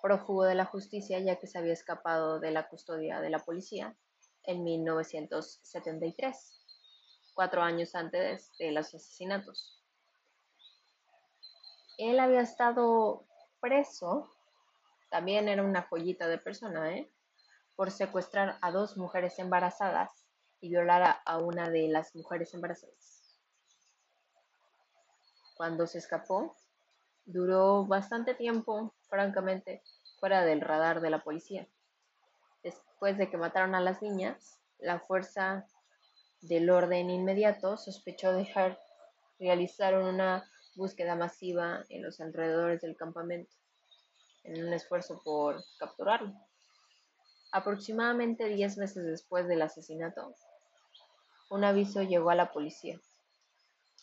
prófugo 0.00 0.44
de 0.44 0.54
la 0.54 0.64
justicia 0.64 1.18
ya 1.20 1.36
que 1.36 1.46
se 1.46 1.58
había 1.58 1.72
escapado 1.72 2.40
de 2.40 2.50
la 2.50 2.68
custodia 2.68 3.20
de 3.20 3.30
la 3.30 3.38
policía 3.38 3.96
en 4.44 4.64
1973, 4.64 6.64
cuatro 7.34 7.62
años 7.62 7.94
antes 7.94 8.50
de 8.58 8.72
los 8.72 8.94
asesinatos. 8.94 9.82
Él 11.98 12.18
había 12.18 12.40
estado 12.40 13.26
preso, 13.60 14.30
también 15.10 15.48
era 15.48 15.62
una 15.62 15.82
joyita 15.82 16.28
de 16.28 16.38
persona, 16.38 16.92
¿eh? 16.96 17.10
por 17.76 17.90
secuestrar 17.90 18.58
a 18.60 18.70
dos 18.70 18.96
mujeres 18.96 19.38
embarazadas 19.38 20.10
y 20.60 20.68
violar 20.68 21.20
a, 21.24 21.38
una 21.38 21.70
de 21.70 21.88
las 21.88 22.14
mujeres 22.14 22.52
embarazadas. 22.52 23.38
Cuando 25.56 25.86
se 25.86 25.98
escapó, 25.98 26.56
duró 27.24 27.86
bastante 27.86 28.34
tiempo, 28.34 28.94
francamente, 29.08 29.82
fuera 30.18 30.44
del 30.44 30.60
radar 30.60 31.00
de 31.00 31.10
la 31.10 31.24
policía. 31.24 31.66
Después 32.62 33.16
de 33.16 33.30
que 33.30 33.38
mataron 33.38 33.74
a 33.74 33.80
las 33.80 34.02
niñas, 34.02 34.60
la 34.78 35.00
fuerza 35.00 35.66
del 36.42 36.70
orden 36.70 37.10
inmediato 37.10 37.76
sospechó 37.76 38.32
dejar 38.32 38.78
realizaron 39.38 40.04
una 40.04 40.44
búsqueda 40.74 41.14
masiva 41.14 41.84
en 41.88 42.02
los 42.02 42.20
alrededores 42.20 42.80
del 42.80 42.96
campamento, 42.96 43.52
en 44.44 44.66
un 44.66 44.72
esfuerzo 44.72 45.20
por 45.24 45.62
capturarlo. 45.78 46.32
Aproximadamente 47.52 48.46
10 48.46 48.78
meses 48.78 49.04
después 49.04 49.48
del 49.48 49.62
asesinato, 49.62 50.34
un 51.50 51.64
aviso 51.64 52.02
llegó 52.02 52.30
a 52.30 52.36
la 52.36 52.52
policía, 52.52 53.00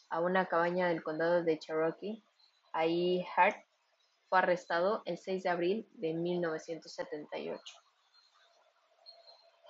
a 0.09 0.19
una 0.19 0.47
cabaña 0.47 0.89
del 0.89 1.01
condado 1.01 1.43
de 1.43 1.57
Cherokee. 1.57 2.21
Ahí 2.73 3.25
Hart 3.35 3.57
fue 4.27 4.39
arrestado 4.39 5.01
el 5.05 5.17
6 5.17 5.43
de 5.43 5.49
abril 5.49 5.89
de 5.93 6.13
1978. 6.13 7.61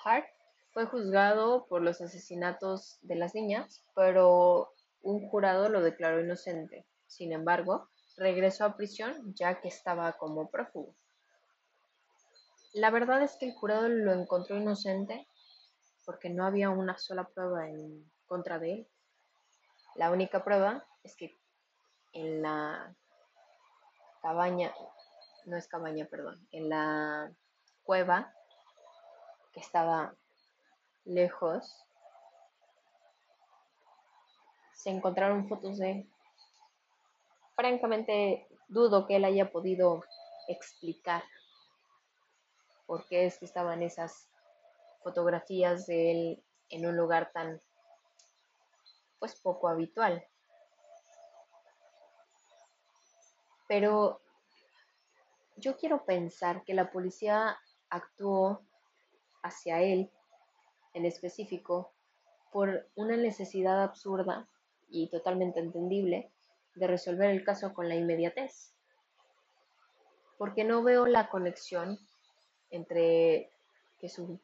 Hart 0.03 0.25
fue 0.71 0.85
juzgado 0.85 1.67
por 1.67 1.81
los 1.81 2.01
asesinatos 2.01 2.97
de 3.01 3.15
las 3.15 3.35
niñas, 3.35 3.83
pero 3.95 4.73
un 5.07 5.25
jurado 5.29 5.69
lo 5.69 5.81
declaró 5.81 6.19
inocente. 6.19 6.85
Sin 7.07 7.31
embargo, 7.31 7.89
regresó 8.17 8.65
a 8.65 8.75
prisión 8.75 9.33
ya 9.35 9.61
que 9.61 9.69
estaba 9.69 10.11
como 10.17 10.49
prófugo. 10.49 10.95
La 12.73 12.89
verdad 12.91 13.21
es 13.23 13.37
que 13.37 13.47
el 13.47 13.53
jurado 13.55 13.87
lo 13.87 14.11
encontró 14.11 14.57
inocente 14.57 15.25
porque 16.05 16.29
no 16.29 16.45
había 16.45 16.69
una 16.71 16.97
sola 16.97 17.25
prueba 17.25 17.69
en 17.69 18.11
contra 18.25 18.59
de 18.59 18.73
él. 18.73 18.87
La 19.95 20.11
única 20.11 20.43
prueba 20.43 20.85
es 21.03 21.15
que 21.15 21.33
en 22.11 22.41
la 22.41 22.93
cabaña, 24.21 24.73
no 25.45 25.55
es 25.55 25.69
cabaña, 25.69 26.05
perdón, 26.11 26.45
en 26.51 26.67
la 26.67 27.31
cueva 27.83 28.33
que 29.53 29.61
estaba 29.61 30.13
lejos, 31.05 31.86
se 34.87 34.93
encontraron 34.93 35.49
fotos 35.49 35.79
de 35.79 35.91
él 35.91 36.09
francamente 37.57 38.47
dudo 38.69 39.05
que 39.05 39.17
él 39.17 39.25
haya 39.25 39.51
podido 39.51 40.01
explicar 40.47 41.21
por 42.85 43.05
qué 43.07 43.25
es 43.25 43.37
que 43.37 43.43
estaban 43.43 43.83
esas 43.83 44.29
fotografías 45.03 45.87
de 45.87 46.11
él 46.11 46.43
en 46.69 46.87
un 46.87 46.95
lugar 46.95 47.33
tan 47.33 47.61
pues 49.19 49.35
poco 49.35 49.67
habitual. 49.67 50.25
Pero 53.67 54.21
yo 55.57 55.75
quiero 55.75 56.05
pensar 56.05 56.63
que 56.63 56.73
la 56.73 56.93
policía 56.93 57.57
actuó 57.89 58.61
hacia 59.43 59.81
él 59.81 60.09
en 60.93 61.05
específico 61.05 61.91
por 62.53 62.87
una 62.95 63.17
necesidad 63.17 63.83
absurda 63.83 64.47
y 64.89 65.09
totalmente 65.09 65.59
entendible 65.59 66.31
de 66.75 66.87
resolver 66.87 67.29
el 67.31 67.43
caso 67.43 67.73
con 67.73 67.89
la 67.89 67.95
inmediatez. 67.95 68.73
Porque 70.37 70.63
no 70.63 70.83
veo 70.83 71.05
la 71.05 71.29
conexión 71.29 71.97
entre 72.69 73.51
que 73.99 74.09
su 74.09 74.39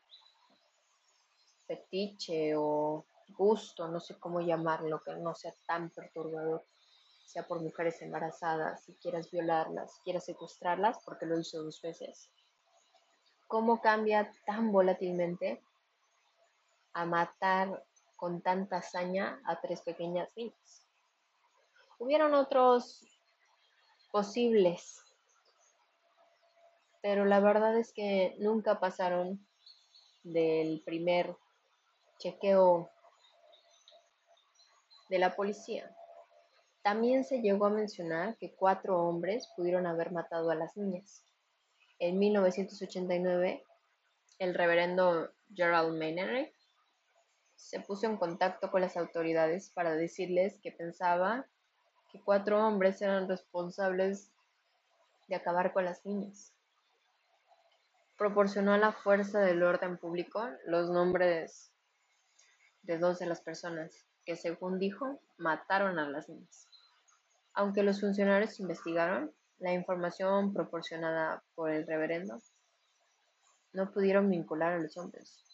fetiche 1.67 2.55
o 2.55 3.05
gusto, 3.37 3.87
no 3.87 3.99
sé 3.99 4.17
cómo 4.19 4.41
llamarlo, 4.41 4.99
que 4.99 5.15
no 5.15 5.33
sea 5.35 5.53
tan 5.65 5.89
perturbador, 5.91 6.65
sea 7.25 7.47
por 7.47 7.61
mujeres 7.61 8.01
embarazadas, 8.01 8.83
si 8.83 8.93
quieras 8.95 9.31
violarlas, 9.31 9.95
si 9.95 10.01
quieras 10.01 10.25
secuestrarlas, 10.25 10.97
porque 11.05 11.25
lo 11.25 11.39
hizo 11.39 11.63
dos 11.63 11.81
veces. 11.81 12.29
cómo 13.47 13.81
cambia 13.81 14.31
tan 14.47 14.71
volátilmente 14.71 15.61
a 16.93 17.05
matar 17.05 17.85
con 18.15 18.41
tanta 18.41 18.77
hazaña 18.77 19.41
a 19.45 19.59
tres 19.61 19.81
pequeñas 19.81 20.29
niñas. 20.35 20.87
Hubieron 21.99 22.33
otros 22.33 23.05
posibles, 24.11 25.01
pero 27.01 27.25
la 27.25 27.39
verdad 27.39 27.77
es 27.77 27.93
que 27.93 28.35
nunca 28.39 28.79
pasaron 28.79 29.45
del 30.23 30.81
primer 30.85 31.35
chequeo 32.17 32.89
de 35.09 35.19
la 35.19 35.35
policía. 35.35 35.93
También 36.81 37.23
se 37.23 37.41
llegó 37.41 37.65
a 37.65 37.69
mencionar 37.69 38.37
que 38.37 38.53
cuatro 38.55 39.01
hombres 39.01 39.47
pudieron 39.55 39.85
haber 39.85 40.11
matado 40.11 40.49
a 40.49 40.55
las 40.55 40.75
niñas. 40.75 41.23
En 41.99 42.19
1989, 42.19 43.63
el 44.39 44.53
reverendo 44.53 45.29
Gerald 45.53 45.97
Mainery 45.97 46.53
se 47.63 47.79
puso 47.79 48.07
en 48.07 48.17
contacto 48.17 48.69
con 48.69 48.81
las 48.81 48.97
autoridades 48.97 49.69
para 49.69 49.95
decirles 49.95 50.59
que 50.61 50.73
pensaba 50.73 51.47
que 52.11 52.19
cuatro 52.19 52.59
hombres 52.59 53.01
eran 53.01 53.29
responsables 53.29 54.31
de 55.29 55.35
acabar 55.35 55.71
con 55.71 55.85
las 55.85 56.05
niñas. 56.05 56.53
Proporcionó 58.17 58.73
a 58.73 58.77
la 58.77 58.91
fuerza 58.91 59.39
del 59.39 59.63
orden 59.63 59.97
público 59.97 60.45
los 60.67 60.89
nombres 60.89 61.71
de 62.81 62.97
dos 62.97 63.19
de 63.19 63.27
las 63.27 63.39
personas 63.39 64.05
que, 64.25 64.35
según 64.35 64.77
dijo, 64.77 65.21
mataron 65.37 65.99
a 65.99 66.09
las 66.09 66.27
niñas. 66.27 66.67
Aunque 67.53 67.81
los 67.81 68.01
funcionarios 68.01 68.59
investigaron, 68.59 69.31
la 69.59 69.71
información 69.71 70.53
proporcionada 70.53 71.41
por 71.55 71.71
el 71.71 71.87
reverendo 71.87 72.39
no 73.71 73.89
pudieron 73.89 74.29
vincular 74.29 74.73
a 74.73 74.79
los 74.79 74.97
hombres. 74.97 75.52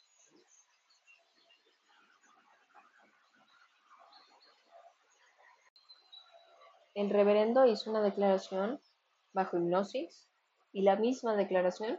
El 7.00 7.10
reverendo 7.10 7.66
hizo 7.66 7.90
una 7.90 8.02
declaración 8.02 8.82
bajo 9.32 9.56
hipnosis 9.56 10.28
y 10.74 10.82
la 10.82 10.98
misma 10.98 11.34
declaración 11.38 11.98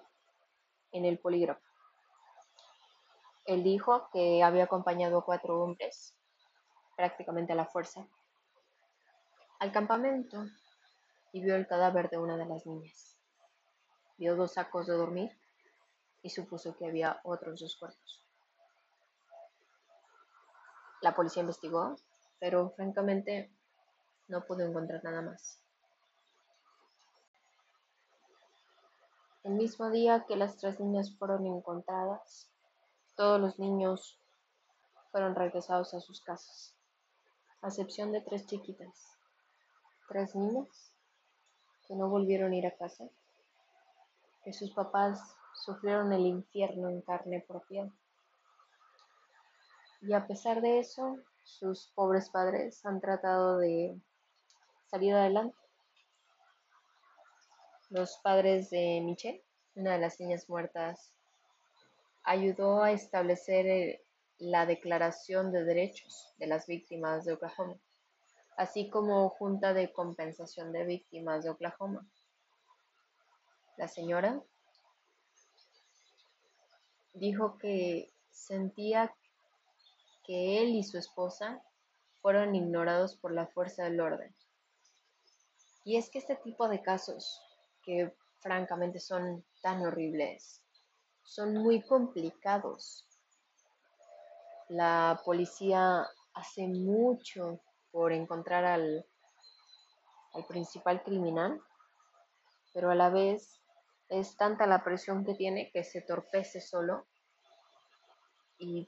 en 0.93 1.07
el 1.07 1.19
polígrafo. 1.19 1.63
Él 3.47 3.63
dijo 3.63 4.11
que 4.13 4.43
había 4.43 4.65
acompañado 4.65 5.17
a 5.17 5.25
cuatro 5.25 5.59
hombres, 5.59 6.15
prácticamente 6.99 7.55
a 7.55 7.57
la 7.57 7.65
fuerza, 7.65 8.07
al 9.59 9.73
campamento 9.73 10.45
y 11.33 11.41
vio 11.43 11.57
el 11.57 11.67
cadáver 11.67 12.11
de 12.11 12.19
una 12.19 12.37
de 12.37 12.45
las 12.45 12.67
niñas. 12.67 13.17
Vio 14.19 14.37
dos 14.37 14.53
sacos 14.53 14.87
de 14.87 14.93
dormir 14.93 15.31
y 16.21 16.29
supuso 16.29 16.77
que 16.77 16.85
había 16.85 17.23
otros 17.25 17.61
dos 17.61 17.75
cuerpos. 17.77 18.27
La 21.01 21.15
policía 21.15 21.41
investigó, 21.41 21.97
pero 22.39 22.75
francamente 22.77 23.51
no 24.31 24.45
pudo 24.47 24.63
encontrar 24.63 25.05
nada 25.05 25.23
más. 25.23 25.61
El 29.45 29.53
mismo 29.53 29.91
día 29.91 30.25
que 30.27 30.37
las 30.37 30.57
tres 30.57 30.81
niñas 30.81 31.15
fueron 31.19 31.47
encontradas, 31.47 32.51
todos 33.17 33.41
los 33.41 33.59
niños 33.59 34.19
fueron 35.13 35.35
regresados 35.35 35.95
a 35.95 36.01
sus 36.01 36.21
casas, 36.23 36.75
a 37.63 37.69
excepción 37.69 38.13
de 38.13 38.21
tres 38.21 38.47
chiquitas 38.47 39.21
tres 40.11 40.35
niñas 40.35 40.93
que 41.87 41.95
no 41.95 42.09
volvieron 42.09 42.51
a 42.51 42.57
ir 42.57 42.67
a 42.67 42.77
casa, 42.77 43.09
que 44.43 44.53
sus 44.53 44.73
papás 44.73 45.37
sufrieron 45.55 46.13
el 46.13 46.27
infierno 46.27 46.89
en 46.89 47.01
carne 47.01 47.45
propia. 47.47 47.89
Y 50.01 50.13
a 50.13 50.27
pesar 50.27 50.63
de 50.63 50.81
eso, 50.81 51.19
sus 51.45 51.93
pobres 51.95 52.29
padres 52.29 52.85
han 52.85 53.01
tratado 53.01 53.59
de 53.59 53.97
salir 54.91 55.15
adelante. 55.15 55.57
Los 57.89 58.19
padres 58.19 58.71
de 58.71 59.01
Michelle, 59.03 59.45
una 59.75 59.93
de 59.93 59.99
las 59.99 60.21
niñas 60.21 60.49
muertas, 60.49 61.13
ayudó 62.23 62.83
a 62.83 62.93
establecer 62.93 63.67
eh, 63.67 64.05
la 64.39 64.67
Declaración 64.67 65.53
de 65.53 65.65
Derechos 65.65 66.35
de 66.39 66.47
las 66.47 66.67
Víctimas 66.67 67.25
de 67.25 67.33
Oklahoma 67.33 67.77
así 68.61 68.91
como 68.91 69.31
Junta 69.31 69.73
de 69.73 69.91
Compensación 69.91 70.71
de 70.71 70.85
Víctimas 70.85 71.45
de 71.45 71.51
Oklahoma. 71.51 72.07
La 73.79 73.89
señora 73.89 74.43
dijo 77.15 77.57
que 77.57 78.13
sentía 78.31 79.17
que 80.25 80.63
él 80.63 80.75
y 80.75 80.85
su 80.85 80.99
esposa 80.99 81.63
fueron 82.21 82.55
ignorados 82.55 83.17
por 83.17 83.33
la 83.33 83.47
fuerza 83.47 83.85
del 83.85 83.99
orden. 83.99 84.37
Y 85.85 85.97
es 85.97 86.11
que 86.11 86.19
este 86.19 86.37
tipo 86.37 86.69
de 86.69 86.83
casos, 86.83 87.41
que 87.83 88.15
francamente 88.41 89.01
son 89.01 89.45
tan 89.63 89.83
horribles, 89.83 90.63
son 91.25 91.55
muy 91.55 91.83
complicados. 91.83 93.07
La 94.69 95.21
policía 95.25 96.07
hace 96.35 96.67
mucho 96.67 97.61
por 97.91 98.13
encontrar 98.13 98.65
al, 98.65 99.07
al 100.35 100.47
principal 100.47 101.03
criminal, 101.03 101.61
pero 102.73 102.91
a 102.91 102.95
la 102.95 103.11
vez 103.11 103.61
es 104.09 104.37
tanta 104.37 104.67
la 104.67 104.85
presión 104.85 105.25
que 105.25 105.35
tiene 105.35 105.71
que 105.71 105.83
se 105.83 106.03
torpece 106.03 106.61
solo 106.61 107.07
y 108.59 108.87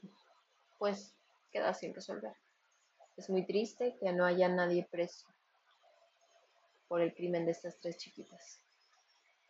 pues 0.77 1.15
queda 1.51 1.73
sin 1.73 1.93
resolver. 1.93 2.35
Es 3.17 3.29
muy 3.29 3.45
triste 3.45 3.97
que 3.99 4.11
no 4.13 4.25
haya 4.25 4.47
nadie 4.47 4.87
preso 4.89 5.32
por 6.93 7.01
el 7.01 7.15
crimen 7.15 7.43
de 7.43 7.53
estas 7.53 7.79
tres 7.79 7.97
chiquitas. 7.97 8.61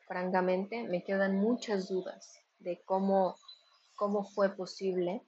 Francamente, 0.08 0.88
me 0.88 1.04
quedan 1.04 1.36
muchas 1.36 1.90
dudas 1.90 2.40
de 2.60 2.82
cómo, 2.86 3.36
cómo 3.98 4.24
fue 4.24 4.56
posible 4.56 5.22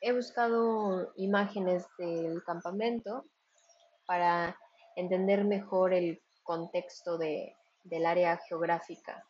he 0.00 0.14
buscado 0.14 1.12
imágenes 1.16 1.84
del 1.98 2.42
campamento 2.44 3.26
para 4.06 4.58
entender 4.94 5.44
mejor 5.44 5.92
el 5.92 6.22
contexto 6.42 7.18
de, 7.18 7.54
del 7.84 8.06
área 8.06 8.38
geográfica 8.48 9.26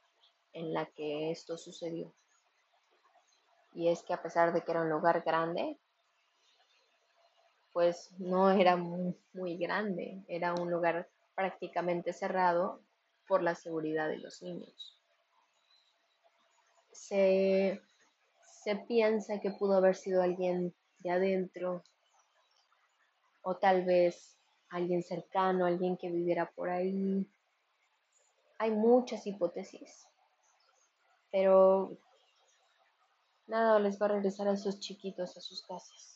en 0.53 0.73
la 0.73 0.87
que 0.87 1.33
esto 1.33 1.59
sucedió. 1.59 2.15
Y 3.75 3.89
es 3.89 4.05
que 4.05 4.15
a 4.15 4.23
pesar 4.23 4.53
de 4.53 4.63
que 4.63 4.71
era 4.71 4.83
un 4.83 4.91
lugar 4.91 5.25
grande, 5.27 5.81
pues 7.77 8.11
no 8.17 8.51
era 8.51 8.75
muy, 8.79 9.15
muy 9.35 9.59
grande, 9.59 10.25
era 10.29 10.55
un 10.55 10.71
lugar 10.71 11.11
prácticamente 11.35 12.15
cerrado 12.15 12.81
por 13.29 13.43
la 13.43 13.55
seguridad 13.55 14.09
de 14.09 14.17
los 14.17 14.41
niños. 14.41 14.99
Se 16.91 17.83
se 18.41 18.77
piensa 18.77 19.41
que 19.41 19.51
pudo 19.51 19.75
haber 19.75 19.95
sido 19.95 20.23
alguien 20.23 20.75
de 21.01 21.11
adentro 21.11 21.83
o 23.43 23.57
tal 23.59 23.85
vez 23.85 24.39
alguien 24.71 25.03
cercano, 25.03 25.67
alguien 25.67 25.99
que 25.99 26.11
viviera 26.11 26.51
por 26.53 26.71
ahí. 26.71 27.31
Hay 28.57 28.71
muchas 28.71 29.27
hipótesis, 29.27 30.09
pero 31.31 31.95
nada 33.47 33.79
les 33.81 34.01
va 34.01 34.07
a 34.07 34.13
regresar 34.13 34.49
a 34.49 34.55
esos 34.55 34.81
chiquitos 34.81 35.37
a 35.37 35.43
sus 35.43 35.61
casas. 35.61 36.16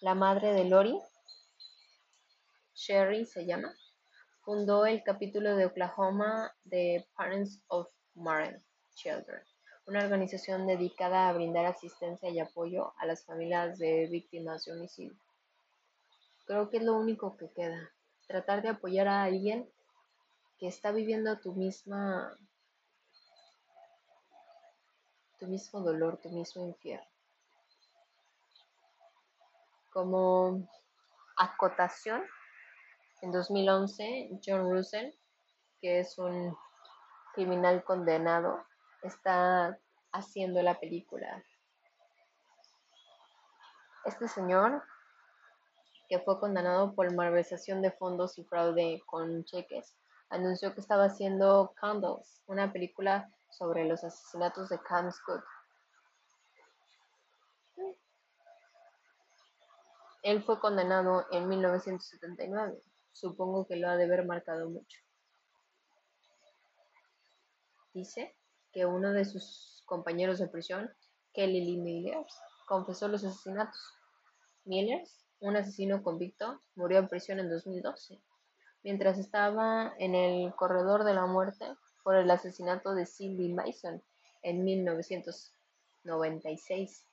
La 0.00 0.14
madre 0.14 0.52
de 0.52 0.64
Lori, 0.64 0.98
Sherry 2.74 3.24
se 3.24 3.46
llama, 3.46 3.74
fundó 4.42 4.86
el 4.86 5.02
capítulo 5.02 5.56
de 5.56 5.66
Oklahoma 5.66 6.54
de 6.64 7.06
Parents 7.16 7.62
of 7.68 7.88
Marine 8.14 8.62
Children 8.94 9.42
una 9.86 10.02
organización 10.02 10.66
dedicada 10.66 11.28
a 11.28 11.32
brindar 11.32 11.64
asistencia 11.64 12.28
y 12.28 12.40
apoyo 12.40 12.92
a 12.98 13.06
las 13.06 13.24
familias 13.24 13.78
de 13.78 14.06
víctimas 14.08 14.64
de 14.64 14.72
homicidio. 14.72 15.16
Creo 16.44 16.70
que 16.70 16.78
es 16.78 16.82
lo 16.82 16.96
único 16.96 17.36
que 17.36 17.50
queda, 17.52 17.92
tratar 18.26 18.62
de 18.62 18.68
apoyar 18.68 19.06
a 19.06 19.22
alguien 19.22 19.68
que 20.58 20.66
está 20.66 20.90
viviendo 20.90 21.38
tu 21.38 21.52
misma 21.54 22.36
tu 25.38 25.46
mismo 25.46 25.80
dolor, 25.82 26.18
tu 26.20 26.30
mismo 26.30 26.66
infierno. 26.66 27.06
Como 29.96 30.68
acotación, 31.38 32.22
en 33.22 33.32
2011 33.32 34.28
John 34.44 34.70
Russell, 34.70 35.10
que 35.80 36.00
es 36.00 36.18
un 36.18 36.54
criminal 37.32 37.82
condenado 37.82 38.62
está 39.02 39.80
haciendo 40.12 40.60
la 40.60 40.78
película. 40.78 41.42
Este 44.04 44.28
señor, 44.28 44.82
que 46.10 46.18
fue 46.18 46.38
condenado 46.40 46.94
por 46.94 47.14
malversación 47.14 47.80
de 47.80 47.90
fondos 47.90 48.36
y 48.36 48.44
fraude 48.44 49.02
con 49.06 49.44
cheques, 49.44 49.96
anunció 50.28 50.74
que 50.74 50.82
estaba 50.82 51.04
haciendo 51.04 51.72
Candles, 51.80 52.42
una 52.44 52.70
película 52.70 53.30
sobre 53.48 53.86
los 53.86 54.04
asesinatos 54.04 54.68
de 54.68 54.78
Cam 54.78 55.10
Scott. 55.10 55.42
Él 60.26 60.42
fue 60.42 60.58
condenado 60.58 61.24
en 61.30 61.48
1979. 61.48 62.82
Supongo 63.12 63.64
que 63.64 63.76
lo 63.76 63.88
ha 63.88 63.96
de 63.96 64.06
haber 64.06 64.26
marcado 64.26 64.68
mucho. 64.68 64.98
Dice 67.94 68.34
que 68.72 68.86
uno 68.86 69.12
de 69.12 69.24
sus 69.24 69.84
compañeros 69.86 70.40
de 70.40 70.48
prisión, 70.48 70.92
Kelly 71.32 71.64
Lee 71.64 71.76
Millers, 71.76 72.36
confesó 72.66 73.06
los 73.06 73.22
asesinatos. 73.22 73.80
Millers, 74.64 75.24
un 75.38 75.54
asesino 75.54 76.02
convicto, 76.02 76.60
murió 76.74 76.98
en 76.98 77.06
prisión 77.06 77.38
en 77.38 77.48
2012, 77.48 78.20
mientras 78.82 79.18
estaba 79.18 79.94
en 80.00 80.16
el 80.16 80.52
corredor 80.56 81.04
de 81.04 81.14
la 81.14 81.26
muerte 81.26 81.66
por 82.02 82.16
el 82.16 82.28
asesinato 82.32 82.96
de 82.96 83.06
Cindy 83.06 83.54
Mason 83.54 84.02
en 84.42 84.64
1996. 84.64 87.06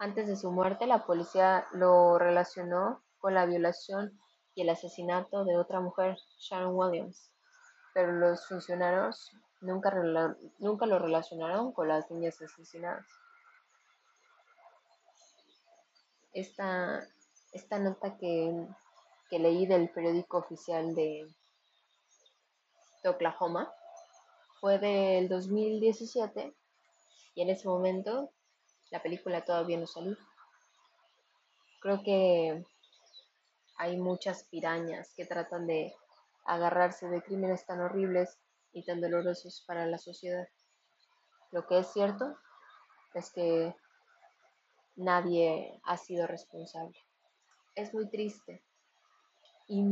Antes 0.00 0.28
de 0.28 0.36
su 0.36 0.52
muerte, 0.52 0.86
la 0.86 1.04
policía 1.04 1.66
lo 1.72 2.18
relacionó 2.18 3.02
con 3.18 3.34
la 3.34 3.46
violación 3.46 4.16
y 4.54 4.62
el 4.62 4.70
asesinato 4.70 5.44
de 5.44 5.56
otra 5.56 5.80
mujer, 5.80 6.16
Sharon 6.38 6.76
Williams, 6.76 7.32
pero 7.94 8.12
los 8.12 8.46
funcionarios 8.46 9.32
nunca, 9.60 9.92
nunca 10.60 10.86
lo 10.86 11.00
relacionaron 11.00 11.72
con 11.72 11.88
las 11.88 12.08
niñas 12.12 12.40
asesinadas. 12.40 13.06
Esta, 16.32 17.04
esta 17.52 17.80
nota 17.80 18.16
que, 18.18 18.68
que 19.28 19.38
leí 19.40 19.66
del 19.66 19.90
periódico 19.90 20.38
oficial 20.38 20.94
de, 20.94 21.26
de 23.02 23.08
Oklahoma 23.08 23.72
fue 24.60 24.78
del 24.78 25.28
2017 25.28 26.54
y 27.34 27.42
en 27.42 27.50
ese 27.50 27.66
momento 27.66 28.30
la 28.90 29.02
película 29.02 29.44
todavía 29.44 29.78
no 29.78 29.86
salió. 29.86 30.16
Creo 31.80 32.02
que 32.02 32.64
hay 33.76 33.96
muchas 33.96 34.44
pirañas 34.44 35.12
que 35.14 35.26
tratan 35.26 35.66
de 35.66 35.94
agarrarse 36.44 37.08
de 37.08 37.22
crímenes 37.22 37.64
tan 37.66 37.80
horribles 37.80 38.38
y 38.72 38.84
tan 38.84 39.00
dolorosos 39.00 39.64
para 39.66 39.86
la 39.86 39.98
sociedad. 39.98 40.48
Lo 41.52 41.66
que 41.66 41.78
es 41.78 41.92
cierto 41.92 42.36
es 43.14 43.30
que 43.30 43.74
nadie 44.96 45.80
ha 45.84 45.96
sido 45.96 46.26
responsable. 46.26 46.98
Es 47.74 47.94
muy 47.94 48.08
triste. 48.08 48.62
Y, 49.68 49.82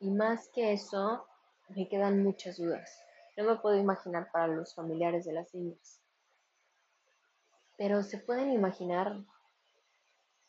y, 0.00 0.10
más 0.10 0.48
que 0.48 0.72
eso, 0.72 1.26
me 1.68 1.88
quedan 1.88 2.22
muchas 2.22 2.56
dudas. 2.56 2.90
No 3.36 3.44
me 3.44 3.56
puedo 3.56 3.76
imaginar 3.76 4.30
para 4.32 4.48
los 4.48 4.74
familiares 4.74 5.24
de 5.26 5.34
las 5.34 5.54
niñas. 5.54 5.99
Pero 7.80 8.02
se 8.02 8.18
pueden 8.18 8.52
imaginar, 8.52 9.24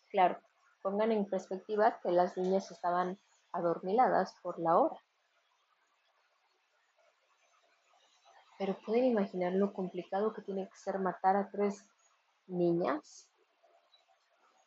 claro, 0.10 0.42
pongan 0.82 1.14
en 1.14 1.30
perspectiva 1.30 1.98
que 2.04 2.12
las 2.12 2.36
niñas 2.36 2.72
estaban 2.72 3.18
adormiladas 3.54 4.36
por 4.42 4.60
la 4.60 4.78
hora. 4.78 5.00
pero 8.62 8.78
pueden 8.86 9.06
imaginar 9.06 9.54
lo 9.54 9.74
complicado 9.74 10.34
que 10.34 10.44
tiene 10.44 10.70
que 10.70 10.78
ser 10.78 11.00
matar 11.00 11.36
a 11.36 11.50
tres 11.50 11.84
niñas. 12.46 13.28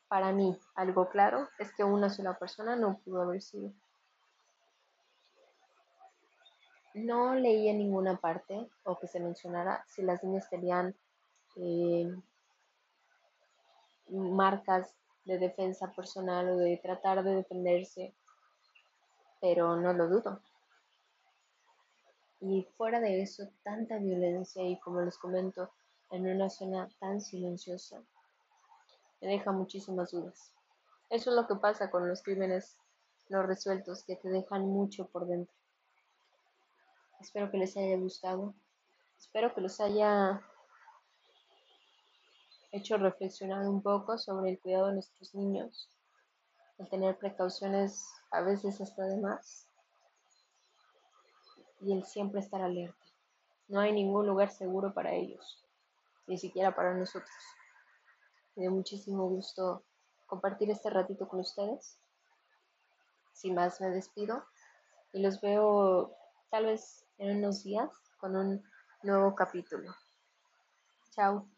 Para 0.09 0.33
mí, 0.33 0.59
algo 0.75 1.09
claro 1.11 1.49
es 1.61 1.73
que 1.77 1.85
una 1.85 2.11
sola 2.11 2.37
persona 2.37 2.75
no 2.75 2.99
pudo 3.05 3.23
haber 3.23 3.41
sido. 3.41 3.73
No 6.95 7.37
leí 7.37 7.69
en 7.69 7.79
ninguna 7.79 8.17
parte 8.17 8.69
o 8.83 8.99
que 8.99 9.07
se 9.07 9.21
mencionara 9.21 9.85
si 9.87 10.03
las 10.03 10.25
niñas 10.25 10.51
tenían 10.51 10.97
eh, 11.55 12.13
marcas 14.09 14.95
de 15.25 15.39
defensa 15.39 15.91
personal 15.93 16.51
o 16.51 16.57
de 16.57 16.77
tratar 16.83 17.25
de 17.25 17.37
defenderse, 17.37 18.15
pero 19.41 19.77
no 19.77 19.93
lo 19.93 20.09
dudo. 20.09 20.41
Y 22.41 22.63
fuera 22.77 23.01
de 23.01 23.23
eso, 23.23 23.49
tanta 23.63 23.99
violencia 23.99 24.63
y 24.63 24.79
como 24.81 25.01
les 25.01 25.17
comento, 25.17 25.71
en 26.11 26.27
una 26.29 26.51
zona 26.51 26.89
tan 27.01 27.21
silenciosa, 27.21 28.03
me 29.21 29.29
deja 29.29 29.51
muchísimas 29.51 30.11
dudas. 30.11 30.53
Eso 31.09 31.31
es 31.31 31.37
lo 31.37 31.47
que 31.47 31.57
pasa 31.57 31.91
con 31.91 32.09
los 32.09 32.23
crímenes 32.23 32.77
no 33.29 33.43
resueltos, 33.43 34.05
que 34.05 34.17
te 34.17 34.29
dejan 34.29 34.67
mucho 34.67 35.07
por 35.09 35.27
dentro. 35.27 35.55
Espero 37.21 37.51
que 37.51 37.57
les 37.57 37.77
haya 37.77 37.97
gustado. 37.97 38.55
Espero 39.19 39.55
que 39.55 39.61
los 39.61 39.81
haya 39.81 40.43
hecho 42.75 42.97
reflexionar 42.97 43.69
un 43.69 43.83
poco 43.83 44.19
sobre 44.19 44.51
el 44.51 44.59
cuidado 44.59 44.89
de 44.89 44.95
nuestros 44.95 45.33
niños, 45.35 45.89
el 46.79 46.89
tener 46.89 47.17
precauciones 47.17 48.05
a 48.33 48.41
veces 48.41 48.81
hasta 48.81 49.05
de 49.05 49.17
más 49.19 49.69
y 51.81 51.93
el 51.93 52.05
siempre 52.05 52.41
estar 52.41 52.63
alerta. 52.63 53.07
No 53.69 53.79
hay 53.79 53.93
ningún 53.93 54.27
lugar 54.27 54.51
seguro 54.51 54.93
para 54.93 55.13
ellos, 55.13 55.65
ni 56.27 56.37
siquiera 56.37 56.75
para 56.75 56.95
nosotros. 56.95 57.31
Me 58.57 58.63
dio 58.63 58.73
muchísimo 58.73 59.29
gusto 59.29 59.85
compartir 60.27 60.71
este 60.71 60.91
ratito 60.91 61.29
con 61.29 61.41
ustedes. 61.41 61.99
Sin 63.33 63.55
más, 63.55 63.81
me 63.81 63.91
despido 63.91 64.45
y 65.13 65.23
los 65.23 65.41
veo 65.41 66.17
tal 66.51 66.67
vez 66.67 67.07
en 67.19 67.39
unos 67.39 67.63
días 67.63 67.91
con 68.19 68.35
un 68.35 68.65
nuevo 69.03 69.35
capítulo. 69.35 69.95
Chao. 71.13 71.54